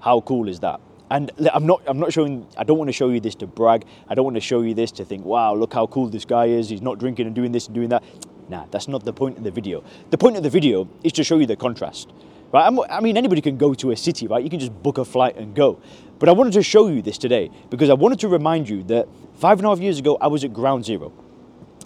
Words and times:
How 0.00 0.20
cool 0.20 0.48
is 0.48 0.60
that? 0.60 0.80
And 1.10 1.30
I'm 1.52 1.66
not, 1.66 1.82
I'm 1.86 1.98
not 1.98 2.12
showing, 2.12 2.46
I 2.56 2.64
don't 2.64 2.78
want 2.78 2.88
to 2.88 2.92
show 2.92 3.10
you 3.10 3.20
this 3.20 3.34
to 3.36 3.46
brag. 3.46 3.84
I 4.08 4.14
don't 4.14 4.24
want 4.24 4.36
to 4.36 4.40
show 4.40 4.62
you 4.62 4.74
this 4.74 4.90
to 4.92 5.04
think, 5.04 5.24
wow, 5.24 5.54
look 5.54 5.74
how 5.74 5.86
cool 5.86 6.08
this 6.08 6.24
guy 6.24 6.46
is. 6.46 6.68
He's 6.68 6.82
not 6.82 6.98
drinking 6.98 7.26
and 7.26 7.34
doing 7.34 7.52
this 7.52 7.66
and 7.66 7.74
doing 7.74 7.90
that. 7.90 8.02
Nah, 8.48 8.66
that's 8.70 8.88
not 8.88 9.04
the 9.04 9.12
point 9.12 9.38
of 9.38 9.44
the 9.44 9.50
video. 9.50 9.84
The 10.10 10.18
point 10.18 10.36
of 10.36 10.42
the 10.42 10.50
video 10.50 10.88
is 11.02 11.12
to 11.12 11.24
show 11.24 11.38
you 11.38 11.46
the 11.46 11.56
contrast. 11.56 12.12
Right? 12.54 12.72
I 12.88 13.00
mean, 13.00 13.16
anybody 13.16 13.40
can 13.40 13.56
go 13.56 13.74
to 13.74 13.90
a 13.90 13.96
city, 13.96 14.28
right? 14.28 14.40
You 14.40 14.48
can 14.48 14.60
just 14.60 14.72
book 14.80 14.98
a 14.98 15.04
flight 15.04 15.36
and 15.36 15.56
go. 15.56 15.80
But 16.20 16.28
I 16.28 16.32
wanted 16.32 16.52
to 16.52 16.62
show 16.62 16.86
you 16.86 17.02
this 17.02 17.18
today 17.18 17.50
because 17.68 17.90
I 17.90 17.94
wanted 17.94 18.20
to 18.20 18.28
remind 18.28 18.68
you 18.68 18.84
that 18.84 19.08
five 19.34 19.58
and 19.58 19.66
a 19.66 19.70
half 19.70 19.80
years 19.80 19.98
ago, 19.98 20.16
I 20.20 20.28
was 20.28 20.44
at 20.44 20.52
ground 20.52 20.84
zero. 20.84 21.12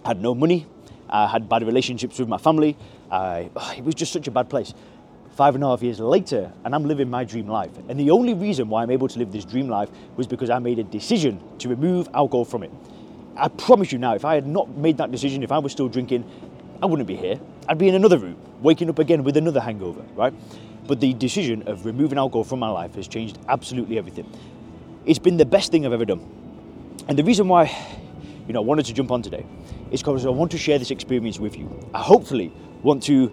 I 0.05 0.09
had 0.09 0.21
no 0.21 0.35
money. 0.35 0.67
I 1.09 1.27
had 1.27 1.49
bad 1.49 1.63
relationships 1.63 2.19
with 2.19 2.29
my 2.29 2.37
family. 2.37 2.77
I, 3.11 3.49
it 3.79 3.83
was 3.83 3.95
just 3.95 4.13
such 4.13 4.29
a 4.29 4.31
bad 4.31 4.51
place. 4.51 4.75
Five 5.37 5.55
and 5.55 5.65
a 5.65 5.69
half 5.69 5.83
years 5.83 6.01
later, 6.01 6.53
and 6.67 6.75
I'm 6.75 6.85
living 6.85 7.09
my 7.09 7.25
dream 7.25 7.49
life. 7.49 7.71
And 7.89 7.99
the 7.99 8.11
only 8.11 8.35
reason 8.35 8.69
why 8.69 8.83
I'm 8.83 8.91
able 8.91 9.09
to 9.09 9.19
live 9.19 9.33
this 9.33 9.47
dream 9.47 9.71
life 9.71 9.89
was 10.19 10.27
because 10.27 10.51
I 10.51 10.59
made 10.59 10.79
a 10.79 10.85
decision 10.85 11.41
to 11.61 11.71
remove 11.71 12.11
alcohol 12.13 12.45
from 12.45 12.63
it. 12.63 12.71
I 13.39 13.49
promise 13.49 13.91
you 13.91 13.99
now, 13.99 14.15
if 14.15 14.27
I 14.27 14.35
had 14.35 14.47
not 14.47 14.69
made 14.77 14.99
that 14.99 15.11
decision, 15.13 15.43
if 15.43 15.51
I 15.51 15.57
was 15.57 15.73
still 15.73 15.89
drinking, 15.89 16.31
I 16.83 16.85
wouldn't 16.85 17.09
be 17.09 17.17
here. 17.17 17.41
I'd 17.69 17.77
be 17.77 17.89
in 17.89 17.95
another 17.95 18.17
room, 18.17 18.37
waking 18.63 18.89
up 18.89 18.99
again 18.99 19.25
with 19.25 19.37
another 19.37 19.61
hangover, 19.61 20.03
right? 20.15 20.33
But 20.87 21.01
the 21.01 21.13
decision 21.13 21.69
of 21.69 21.85
removing 21.85 22.17
alcohol 22.17 22.45
from 22.45 22.61
my 22.61 22.71
life 22.71 22.95
has 22.95 23.07
changed 23.07 23.39
absolutely 23.47 23.99
everything. 23.99 24.27
It's 25.05 25.19
been 25.19 25.37
the 25.37 25.45
best 25.45 25.71
thing 25.71 25.85
I've 25.85 25.93
ever 25.93 26.07
done. 26.07 26.27
And 27.09 27.19
the 27.19 27.25
reason 27.25 27.47
why, 27.47 27.65
you 28.47 28.55
know, 28.55 28.61
I 28.61 28.65
wanted 28.65 28.87
to 28.87 28.95
jump 28.95 29.11
on 29.11 29.21
today 29.21 29.45
is 29.91 30.01
because 30.01 30.25
I 30.25 30.31
want 30.31 30.51
to 30.53 30.59
share 30.59 30.79
this 30.79 30.91
experience 30.91 31.39
with 31.39 31.59
you. 31.59 31.69
I 31.93 31.99
hopefully 31.99 32.53
want 32.83 33.03
to 33.05 33.31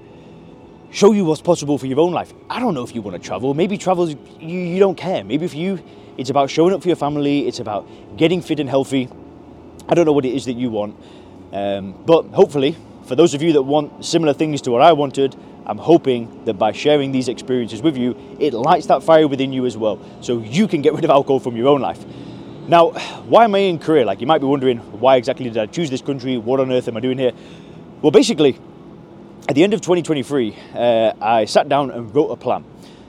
show 0.91 1.13
you 1.13 1.23
what's 1.23 1.41
possible 1.41 1.78
for 1.78 1.85
your 1.85 2.02
own 2.02 2.12
life. 2.12 2.34
I 2.50 2.59
don't 2.59 2.73
know 2.73 2.84
if 2.84 2.94
you 2.94 3.02
want 3.02 3.22
to 3.22 3.25
travel. 3.25 3.53
Maybe 3.53 3.78
travel, 3.78 4.09
you, 4.09 4.17
you 4.40 4.79
don't 4.79 4.96
care. 4.96 5.23
Maybe 5.23 5.47
for 5.47 5.56
you, 5.56 5.81
it's 6.17 6.29
about 6.29 6.50
showing 6.50 6.73
up 6.73 6.81
for 6.81 6.90
your 6.90 6.97
family, 6.97 7.47
it's 7.47 7.59
about 7.59 7.88
getting 8.17 8.41
fit 8.41 8.59
and 8.59 8.69
healthy. 8.69 9.07
I 9.88 9.94
don't 9.94 10.06
know 10.06 10.13
what 10.13 10.25
it 10.25 10.34
is 10.34 10.44
that 10.46 10.53
you 10.53 10.69
want. 10.69 10.97
Um, 11.53 11.94
but 12.06 12.25
hopefully, 12.28 12.75
for 13.05 13.16
those 13.16 13.33
of 13.33 13.41
you 13.41 13.53
that 13.53 13.61
want 13.61 14.03
similar 14.03 14.33
things 14.33 14.61
to 14.63 14.71
what 14.71 14.81
I 14.81 14.93
wanted, 14.93 15.35
I'm 15.66 15.77
hoping 15.77 16.45
that 16.45 16.55
by 16.55 16.71
sharing 16.71 17.11
these 17.11 17.27
experiences 17.27 17.81
with 17.81 17.97
you, 17.97 18.16
it 18.39 18.53
lights 18.53 18.88
that 18.88 19.03
fire 19.03 19.27
within 19.27 19.53
you 19.53 19.66
as 19.66 19.77
well, 19.77 19.99
so 20.21 20.39
you 20.39 20.67
can 20.67 20.81
get 20.81 20.93
rid 20.93 21.03
of 21.03 21.09
alcohol 21.09 21.39
from 21.39 21.55
your 21.55 21.67
own 21.67 21.81
life. 21.81 22.03
Now, 22.67 22.91
why 23.27 23.43
am 23.43 23.53
I 23.53 23.59
in 23.59 23.77
Korea? 23.77 24.05
Like, 24.05 24.21
you 24.21 24.27
might 24.27 24.41
be 24.41 24.47
wondering, 24.47 24.79
why 24.99 25.17
exactly 25.17 25.45
did 25.45 25.57
I 25.57 25.67
choose 25.67 25.89
this 25.89 26.01
country? 26.01 26.38
What 26.38 26.59
on 26.59 26.71
earth 26.71 26.88
am 26.88 26.97
I 26.97 26.99
doing 26.99 27.19
here? 27.19 27.31
Well, 28.01 28.11
basically, 28.11 28.57
at 29.47 29.53
the 29.53 29.63
end 29.63 29.75
of 29.75 29.81
2023, 29.81 30.55
uh, 30.73 31.13
I 31.22 31.45
sat 31.45 31.69
down 31.69 31.91
and 31.91 32.13
wrote 32.13 32.29
a 32.29 32.35
plan. 32.35 32.66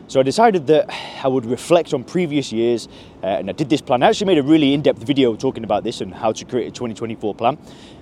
So 0.08 0.20
I 0.20 0.22
decided 0.22 0.68
that 0.68 0.88
I 1.24 1.26
would 1.26 1.44
reflect 1.44 1.92
on 1.92 2.04
previous 2.04 2.52
years, 2.52 2.86
uh, 3.24 3.26
and 3.26 3.50
I 3.50 3.52
did 3.52 3.68
this 3.68 3.80
plan. 3.80 4.04
I 4.04 4.08
actually 4.10 4.28
made 4.28 4.38
a 4.38 4.42
really 4.42 4.72
in-depth 4.72 5.02
video 5.02 5.34
talking 5.34 5.64
about 5.64 5.82
this 5.82 6.00
and 6.00 6.14
how 6.14 6.30
to 6.30 6.44
create 6.44 6.68
a 6.68 6.70
2024 6.70 7.34
plan. 7.34 7.58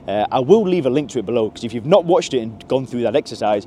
Uh, 0.07 0.27
I 0.31 0.41
will 0.41 0.65
leave 0.65 0.85
a 0.85 0.91
link 0.91 1.09
to 1.11 1.21
it 1.21 1.25
below 1.25 1.49
because 1.49 1.65
if 1.65 1.73
you've 1.73 1.87
not 1.87 2.05
watched 2.05 2.35
it 2.35 2.41
and 2.41 2.69
gone 2.69 2.85
through 2.85 3.03
that 3.03 3.17
exercise, 3.17 3.67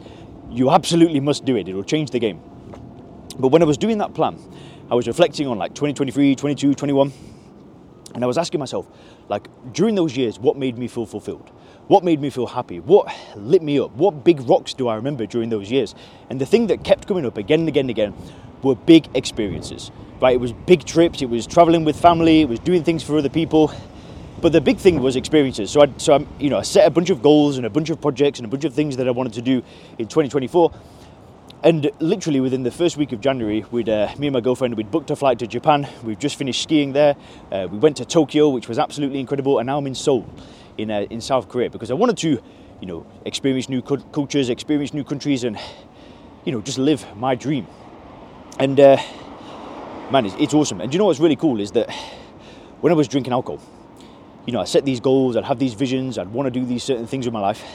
you 0.51 0.69
absolutely 0.69 1.19
must 1.19 1.45
do 1.45 1.55
it. 1.55 1.67
It 1.67 1.73
will 1.73 1.83
change 1.83 2.11
the 2.11 2.19
game. 2.19 2.39
But 3.39 3.47
when 3.47 3.63
I 3.63 3.65
was 3.65 3.77
doing 3.77 3.97
that 3.97 4.13
plan, 4.13 4.37
I 4.91 4.93
was 4.93 5.07
reflecting 5.07 5.47
on 5.47 5.57
like 5.57 5.73
2023, 5.73 6.35
22, 6.35 6.75
21, 6.75 7.11
and 8.13 8.23
I 8.23 8.27
was 8.27 8.37
asking 8.37 8.59
myself, 8.59 8.87
like 9.29 9.47
during 9.73 9.95
those 9.95 10.15
years, 10.15 10.39
what 10.39 10.57
made 10.57 10.77
me 10.77 10.87
feel 10.87 11.05
fulfilled? 11.05 11.49
What 11.87 12.03
made 12.03 12.19
me 12.19 12.29
feel 12.29 12.47
happy? 12.47 12.79
What 12.79 13.13
lit 13.35 13.61
me 13.61 13.79
up? 13.79 13.91
What 13.91 14.23
big 14.23 14.41
rocks 14.41 14.73
do 14.73 14.87
I 14.87 14.95
remember 14.95 15.25
during 15.25 15.49
those 15.49 15.71
years? 15.71 15.95
And 16.29 16.39
the 16.41 16.45
thing 16.45 16.67
that 16.67 16.83
kept 16.83 17.07
coming 17.07 17.25
up 17.25 17.37
again 17.37 17.61
and 17.61 17.69
again 17.69 17.81
and 17.81 17.89
again 17.89 18.13
were 18.61 18.75
big 18.75 19.07
experiences. 19.15 19.91
Right? 20.19 20.33
It 20.33 20.39
was 20.39 20.51
big 20.51 20.83
trips, 20.83 21.21
it 21.21 21.29
was 21.29 21.47
traveling 21.47 21.85
with 21.85 21.99
family, 21.99 22.41
it 22.41 22.49
was 22.49 22.59
doing 22.59 22.83
things 22.83 23.03
for 23.03 23.17
other 23.17 23.29
people. 23.29 23.71
But 24.41 24.51
the 24.51 24.61
big 24.61 24.77
thing 24.77 25.01
was 25.01 25.15
experiences. 25.15 25.71
So 25.71 25.81
I, 25.81 25.93
so 25.97 26.13
I, 26.15 26.27
you 26.39 26.49
know, 26.49 26.57
I 26.57 26.61
set 26.61 26.85
a 26.85 26.91
bunch 26.91 27.09
of 27.09 27.23
goals 27.23 27.57
and 27.57 27.65
a 27.65 27.69
bunch 27.69 27.89
of 27.89 27.99
projects 27.99 28.39
and 28.39 28.45
a 28.45 28.49
bunch 28.49 28.65
of 28.65 28.73
things 28.73 28.97
that 28.97 29.07
I 29.07 29.11
wanted 29.11 29.33
to 29.33 29.41
do 29.41 29.63
in 29.97 30.07
2024. 30.07 30.71
And 31.63 31.89
literally 31.99 32.39
within 32.39 32.61
the 32.61 32.69
first 32.69 32.97
week 32.97 33.11
of 33.13 33.19
January, 33.19 33.65
we'd, 33.71 33.89
uh, 33.89 34.13
me 34.19 34.27
and 34.27 34.33
my 34.33 34.41
girlfriend, 34.41 34.77
we'd 34.77 34.91
booked 34.91 35.09
a 35.09 35.15
flight 35.15 35.39
to 35.39 35.47
Japan. 35.47 35.89
We've 36.03 36.19
just 36.19 36.35
finished 36.35 36.61
skiing 36.61 36.93
there. 36.93 37.15
Uh, 37.51 37.67
we 37.69 37.79
went 37.79 37.97
to 37.97 38.05
Tokyo, 38.05 38.49
which 38.49 38.69
was 38.69 38.77
absolutely 38.77 39.19
incredible, 39.19 39.57
and 39.57 39.65
now 39.65 39.79
I'm 39.79 39.87
in 39.87 39.95
Seoul, 39.95 40.29
in 40.77 40.91
uh, 40.91 41.07
in 41.09 41.19
South 41.19 41.49
Korea, 41.49 41.71
because 41.71 41.89
I 41.89 41.95
wanted 41.95 42.17
to, 42.17 42.39
you 42.79 42.87
know, 42.87 43.07
experience 43.25 43.69
new 43.69 43.81
cultures, 43.81 44.49
experience 44.49 44.93
new 44.93 45.03
countries, 45.03 45.43
and 45.43 45.57
you 46.45 46.51
know, 46.51 46.61
just 46.61 46.77
live 46.77 47.03
my 47.17 47.33
dream. 47.33 47.65
And 48.59 48.79
uh, 48.79 48.97
man, 50.11 50.27
it's, 50.27 50.35
it's 50.37 50.53
awesome. 50.53 50.79
And 50.79 50.93
you 50.93 50.99
know 50.99 51.05
what's 51.05 51.19
really 51.19 51.35
cool 51.35 51.59
is 51.59 51.71
that 51.71 51.91
when 52.81 52.93
I 52.93 52.95
was 52.95 53.07
drinking 53.07 53.33
alcohol, 53.33 53.61
you 54.45 54.53
know, 54.53 54.61
I 54.61 54.65
set 54.65 54.85
these 54.85 54.99
goals, 54.99 55.35
I'd 55.35 55.45
have 55.45 55.57
these 55.57 55.73
visions, 55.73 56.19
I'd 56.19 56.29
want 56.29 56.45
to 56.45 56.51
do 56.51 56.65
these 56.65 56.83
certain 56.83 57.07
things 57.07 57.25
with 57.25 57.33
my 57.33 57.41
life. 57.41 57.65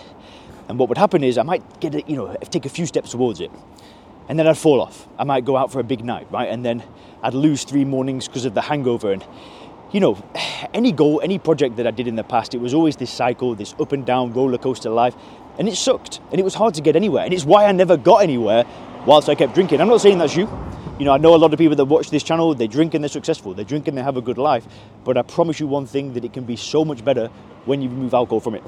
And 0.72 0.78
what 0.78 0.88
would 0.88 0.96
happen 0.96 1.22
is 1.22 1.36
I 1.36 1.42
might 1.42 1.80
get 1.80 1.94
it, 1.94 2.08
you 2.08 2.16
know, 2.16 2.34
take 2.44 2.64
a 2.64 2.70
few 2.70 2.86
steps 2.86 3.10
towards 3.10 3.42
it. 3.42 3.50
And 4.26 4.38
then 4.38 4.46
I'd 4.46 4.56
fall 4.56 4.80
off. 4.80 5.06
I 5.18 5.24
might 5.24 5.44
go 5.44 5.54
out 5.54 5.70
for 5.70 5.80
a 5.80 5.84
big 5.84 6.02
night, 6.02 6.26
right? 6.30 6.48
And 6.48 6.64
then 6.64 6.82
I'd 7.22 7.34
lose 7.34 7.64
three 7.64 7.84
mornings 7.84 8.26
because 8.26 8.46
of 8.46 8.54
the 8.54 8.62
hangover. 8.62 9.12
And, 9.12 9.22
you 9.90 10.00
know, 10.00 10.16
any 10.72 10.90
goal, 10.90 11.20
any 11.22 11.38
project 11.38 11.76
that 11.76 11.86
I 11.86 11.90
did 11.90 12.08
in 12.08 12.16
the 12.16 12.24
past, 12.24 12.54
it 12.54 12.58
was 12.62 12.72
always 12.72 12.96
this 12.96 13.10
cycle, 13.10 13.54
this 13.54 13.74
up 13.78 13.92
and 13.92 14.06
down 14.06 14.32
roller 14.32 14.56
coaster 14.56 14.88
life. 14.88 15.14
And 15.58 15.68
it 15.68 15.76
sucked. 15.76 16.20
And 16.30 16.40
it 16.40 16.42
was 16.42 16.54
hard 16.54 16.72
to 16.76 16.80
get 16.80 16.96
anywhere. 16.96 17.26
And 17.26 17.34
it's 17.34 17.44
why 17.44 17.66
I 17.66 17.72
never 17.72 17.98
got 17.98 18.22
anywhere 18.22 18.64
whilst 19.04 19.28
I 19.28 19.34
kept 19.34 19.54
drinking. 19.54 19.82
I'm 19.82 19.88
not 19.88 20.00
saying 20.00 20.16
that's 20.16 20.36
you. 20.36 20.48
You 20.98 21.04
know, 21.04 21.12
I 21.12 21.18
know 21.18 21.34
a 21.34 21.36
lot 21.36 21.52
of 21.52 21.58
people 21.58 21.76
that 21.76 21.84
watch 21.84 22.08
this 22.08 22.22
channel, 22.22 22.54
they 22.54 22.66
drink 22.66 22.94
and 22.94 23.04
they're 23.04 23.10
successful, 23.10 23.52
they 23.52 23.64
drink 23.64 23.88
and 23.88 23.98
they 23.98 24.02
have 24.02 24.16
a 24.16 24.22
good 24.22 24.38
life, 24.38 24.66
but 25.04 25.18
I 25.18 25.22
promise 25.22 25.60
you 25.60 25.66
one 25.66 25.84
thing 25.84 26.14
that 26.14 26.24
it 26.24 26.32
can 26.32 26.44
be 26.44 26.56
so 26.56 26.82
much 26.82 27.04
better 27.04 27.28
when 27.66 27.82
you 27.82 27.90
remove 27.90 28.14
alcohol 28.14 28.40
from 28.40 28.54
it. 28.54 28.62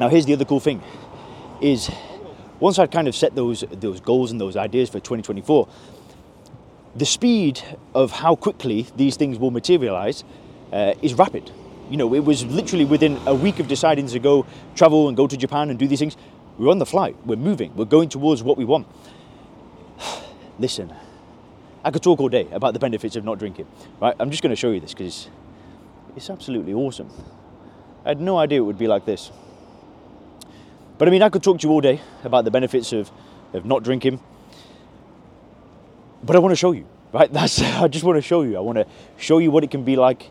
Now, 0.00 0.08
here's 0.08 0.24
the 0.24 0.32
other 0.32 0.46
cool 0.46 0.60
thing 0.60 0.82
is 1.60 1.90
once 2.58 2.78
I'd 2.78 2.90
kind 2.90 3.06
of 3.06 3.14
set 3.14 3.34
those 3.34 3.64
those 3.70 4.00
goals 4.00 4.30
and 4.30 4.40
those 4.40 4.56
ideas 4.56 4.88
for 4.88 4.94
2024, 4.94 5.68
the 6.96 7.04
speed 7.04 7.60
of 7.94 8.10
how 8.10 8.34
quickly 8.34 8.86
these 8.96 9.16
things 9.16 9.38
will 9.38 9.50
materialize 9.50 10.24
uh, 10.72 10.94
is 11.02 11.12
rapid. 11.12 11.50
You 11.90 11.98
know, 11.98 12.14
it 12.14 12.24
was 12.24 12.46
literally 12.46 12.86
within 12.86 13.20
a 13.26 13.34
week 13.34 13.58
of 13.58 13.68
deciding 13.68 14.06
to 14.06 14.18
go 14.18 14.46
travel 14.74 15.08
and 15.08 15.16
go 15.16 15.26
to 15.26 15.36
Japan 15.36 15.68
and 15.68 15.78
do 15.78 15.86
these 15.86 15.98
things. 15.98 16.16
We're 16.56 16.70
on 16.70 16.78
the 16.78 16.86
flight, 16.86 17.14
we're 17.26 17.36
moving, 17.36 17.76
we're 17.76 17.84
going 17.84 18.08
towards 18.08 18.42
what 18.42 18.56
we 18.56 18.64
want. 18.64 18.86
Listen, 20.58 20.94
I 21.84 21.90
could 21.90 22.02
talk 22.02 22.20
all 22.20 22.30
day 22.30 22.48
about 22.52 22.72
the 22.72 22.80
benefits 22.80 23.16
of 23.16 23.24
not 23.24 23.38
drinking, 23.38 23.66
right? 24.00 24.16
I'm 24.18 24.30
just 24.30 24.42
going 24.42 24.50
to 24.50 24.56
show 24.56 24.70
you 24.70 24.80
this 24.80 24.94
because 24.94 25.28
it's 26.16 26.30
absolutely 26.30 26.72
awesome. 26.72 27.10
I 28.06 28.10
had 28.10 28.20
no 28.22 28.38
idea 28.38 28.60
it 28.60 28.64
would 28.64 28.78
be 28.78 28.86
like 28.86 29.04
this. 29.04 29.30
But 31.00 31.08
I 31.08 31.12
mean, 31.12 31.22
I 31.22 31.30
could 31.30 31.42
talk 31.42 31.58
to 31.60 31.66
you 31.66 31.72
all 31.72 31.80
day 31.80 31.98
about 32.24 32.44
the 32.44 32.50
benefits 32.50 32.92
of, 32.92 33.10
of 33.54 33.64
not 33.64 33.82
drinking, 33.82 34.20
but 36.22 36.36
I 36.36 36.40
want 36.40 36.52
to 36.52 36.56
show 36.56 36.72
you, 36.72 36.86
right? 37.10 37.32
That's 37.32 37.58
I 37.62 37.88
just 37.88 38.04
want 38.04 38.18
to 38.18 38.22
show 38.22 38.42
you. 38.42 38.58
I 38.58 38.60
want 38.60 38.76
to 38.76 38.86
show 39.16 39.38
you 39.38 39.50
what 39.50 39.64
it 39.64 39.70
can 39.70 39.82
be 39.82 39.96
like, 39.96 40.30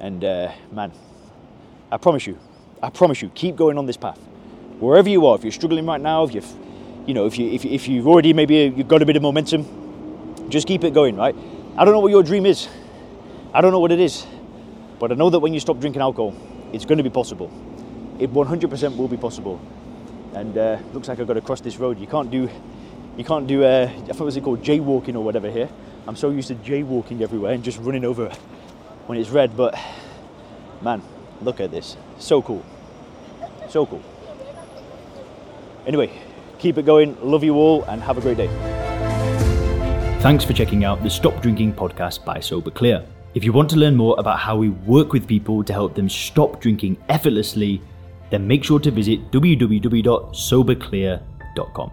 and 0.00 0.24
uh, 0.24 0.50
man, 0.72 0.90
I 1.92 1.98
promise 1.98 2.26
you, 2.26 2.36
I 2.82 2.90
promise 2.90 3.22
you, 3.22 3.28
keep 3.28 3.54
going 3.54 3.78
on 3.78 3.86
this 3.86 3.96
path. 3.96 4.18
Wherever 4.80 5.08
you 5.08 5.24
are, 5.24 5.36
if 5.36 5.44
you're 5.44 5.52
struggling 5.52 5.86
right 5.86 6.00
now, 6.00 6.24
if 6.24 6.34
you've, 6.34 6.52
you 7.06 7.14
know, 7.14 7.26
if 7.26 7.38
you 7.38 7.52
if, 7.52 7.64
if 7.64 7.86
you've 7.86 8.08
already 8.08 8.32
maybe 8.32 8.56
you've 8.76 8.88
got 8.88 9.02
a 9.02 9.06
bit 9.06 9.14
of 9.14 9.22
momentum, 9.22 10.50
just 10.50 10.66
keep 10.66 10.82
it 10.82 10.94
going, 10.94 11.14
right? 11.14 11.36
I 11.76 11.84
don't 11.84 11.94
know 11.94 12.00
what 12.00 12.10
your 12.10 12.24
dream 12.24 12.44
is. 12.44 12.66
I 13.54 13.60
don't 13.60 13.70
know 13.70 13.78
what 13.78 13.92
it 13.92 14.00
is, 14.00 14.26
but 14.98 15.12
I 15.12 15.14
know 15.14 15.30
that 15.30 15.38
when 15.38 15.54
you 15.54 15.60
stop 15.60 15.78
drinking 15.78 16.02
alcohol, 16.02 16.34
it's 16.72 16.84
going 16.84 16.98
to 16.98 17.04
be 17.04 17.10
possible. 17.10 17.52
It 18.18 18.32
100% 18.32 18.96
will 18.96 19.06
be 19.06 19.16
possible. 19.16 19.60
And 20.34 20.56
uh, 20.56 20.78
looks 20.92 21.08
like 21.08 21.20
I've 21.20 21.26
got 21.26 21.34
to 21.34 21.40
cross 21.40 21.60
this 21.60 21.76
road. 21.76 21.98
You 21.98 22.06
can't 22.06 22.30
do, 22.30 22.48
you 23.16 23.24
can't 23.24 23.46
do. 23.46 23.64
Uh, 23.64 23.90
I 24.08 24.12
thought 24.12 24.24
was 24.24 24.36
it 24.36 24.42
called 24.42 24.62
jaywalking 24.62 25.14
or 25.14 25.20
whatever 25.20 25.50
here. 25.50 25.68
I'm 26.06 26.16
so 26.16 26.30
used 26.30 26.48
to 26.48 26.54
jaywalking 26.54 27.20
everywhere 27.20 27.52
and 27.52 27.62
just 27.62 27.78
running 27.78 28.04
over 28.04 28.28
when 29.06 29.18
it's 29.18 29.30
red. 29.30 29.56
But 29.56 29.78
man, 30.80 31.02
look 31.40 31.60
at 31.60 31.70
this. 31.70 31.96
So 32.18 32.42
cool. 32.42 32.64
So 33.68 33.86
cool. 33.86 34.02
Anyway, 35.86 36.10
keep 36.58 36.78
it 36.78 36.86
going. 36.86 37.16
Love 37.22 37.44
you 37.44 37.54
all 37.54 37.84
and 37.84 38.02
have 38.02 38.18
a 38.18 38.20
great 38.20 38.36
day. 38.36 38.48
Thanks 40.20 40.44
for 40.44 40.52
checking 40.52 40.84
out 40.84 41.02
the 41.02 41.10
Stop 41.10 41.42
Drinking 41.42 41.74
podcast 41.74 42.24
by 42.24 42.38
Sober 42.38 42.70
Clear. 42.70 43.04
If 43.34 43.44
you 43.44 43.52
want 43.52 43.68
to 43.70 43.76
learn 43.76 43.96
more 43.96 44.14
about 44.18 44.38
how 44.38 44.56
we 44.56 44.68
work 44.68 45.12
with 45.12 45.26
people 45.26 45.64
to 45.64 45.72
help 45.72 45.94
them 45.94 46.08
stop 46.08 46.60
drinking 46.60 46.98
effortlessly, 47.08 47.82
then 48.32 48.48
make 48.48 48.64
sure 48.64 48.80
to 48.80 48.90
visit 48.90 49.30
www.soberclear.com. 49.30 51.90